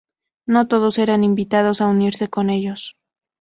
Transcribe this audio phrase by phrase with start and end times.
[0.47, 2.97] No todos eran invitados a unirse con ellos.